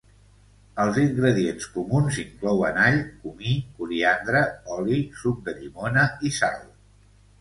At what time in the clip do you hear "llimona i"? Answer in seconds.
5.61-6.37